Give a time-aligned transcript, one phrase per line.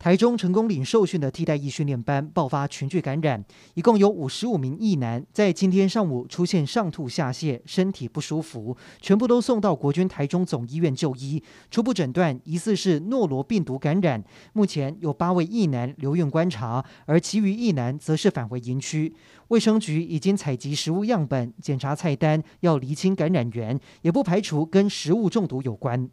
[0.00, 3.44] 台中成功岭受训的替代役训练班爆发群聚感染，
[3.74, 14.24] 一共有五十五名役男在今天上午出现上吐下泻、身体不舒服，全部都送到国军台中总医院就医，初步诊断疑似是诺罗病毒感染。
[14.54, 19.14] 目前有八位役男留院观察，而其余役男则是返回营区。
[19.48, 26.08] 卫生局已经采集食物样本，检查菜单，要厘清感染源，也不排除跟食物中毒有关。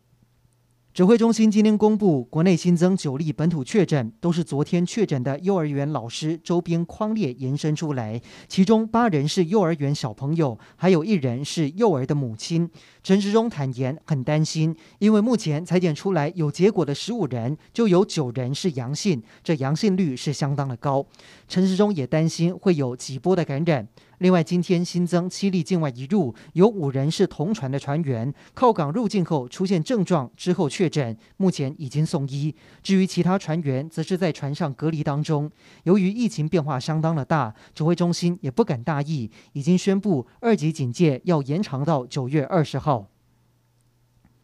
[0.98, 12.68] 指挥中心今天公布，国内新增九例本土确诊，都是昨天确诊的幼儿园老师周边框列延伸出来，其中八人是幼儿园小朋友，还有一人是幼儿的母亲。
[13.04, 21.06] 陈时中坦言很担心，因为目前采检出来有结果的十五人，就有九人是阳性，这阳性率是相当的高。
[21.48, 23.88] 陈时中也担心会有几波的感染。
[24.20, 32.56] 另外，今天新增七例境外移入，有五人是同船的船员，靠港入境后出现症状之后确诊，目前已经送医。
[32.82, 35.50] 至于其他船员，则是在船上隔离当中。
[35.84, 43.06] 由于疫情变化相当的大，指挥中心也不敢大意，已经宣布二级警戒要延长到九月二十号。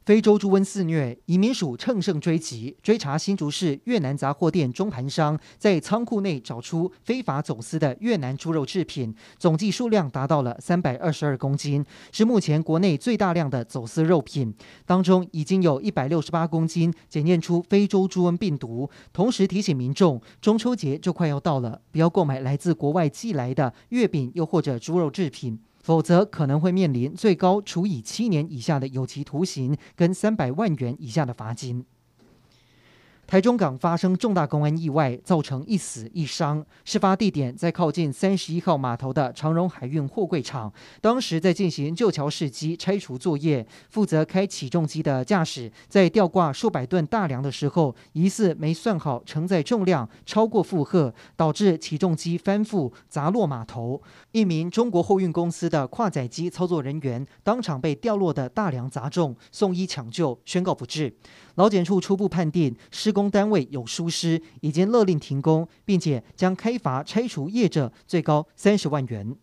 [0.05, 14.53] 非洲猪瘟肆虐，移民署乘胜追击，追查新竹市越南杂货店中盘商在仓库内找出非法走私的越南猪肉制品，总计数量达到了三百二十二公斤，是目前国内最大量的走私肉品。
[14.85, 18.89] 当中已经有一百六十八公斤检验出非洲猪瘟病毒。
[19.13, 25.57] 同时提醒民众，中秋节就快要到了，不要购买来自国外寄来的月饼又或者猪肉制品。
[25.83, 31.85] 否则可能会面临最高处以七年以下的有期徒刑跟三百万元以下的罚金。
[33.25, 36.63] 台中港发生重大公安意外，造成一死一伤。
[36.85, 40.71] 事发地点在靠近三十一号码头的长荣海运货柜场，
[41.01, 53.99] 当时在进行旧桥式机拆除作业，负责开起重机的驾驶在吊挂数百吨大梁的时候，疑似没算好承载重量超过负荷，导致起重机翻覆砸落码头。
[54.33, 61.15] 一名中国货运公司的跨载机操作人员当场被掉落的大梁砸中，送医抢救，宣告不治。
[61.55, 69.35] 劳检处初步判定施工单位有疏失，已经勒令停工，并且将开罚拆除业者最高三十万元。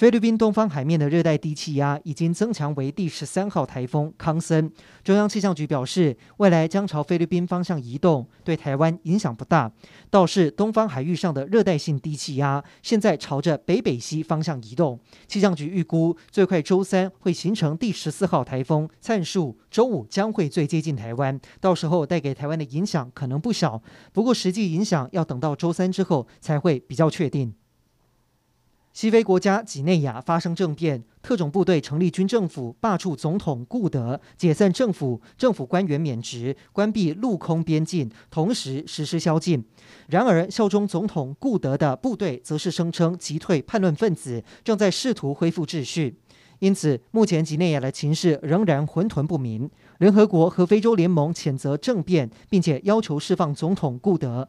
[0.00, 4.72] 菲律宾东方海面的热带低气压已经增强为第十三号台风康森。
[5.04, 9.70] 中央气象局表示，未来将朝菲律宾方向移动，对台湾影响不大。
[10.08, 14.98] 倒是东方海域上的热带性低气压，现在朝着北北西方向移动。
[15.28, 23.82] 气象局预估，最快周三会形成第十四号台风灿树，周五将会最接近台湾，到时候带给台湾的影响可能不小。
[24.14, 27.52] 不过，实际影响要等到周三之后才会比较确定。
[28.92, 39.64] 西非国家几内亚发生政变，特种部队成立军政府，罢黜总统顾德，解散政府，政府官员免职，关闭陆空边境，同时实施宵禁。
[40.08, 46.18] 然而，效忠总统顾德的部队则是声称击退叛乱分子，正在试图恢复秩序。
[46.58, 49.70] 因此，目前几内亚的情势仍然混沌不明。
[49.98, 54.48] 联合国和非洲联盟谴责政变，并且要求释放总统顾德。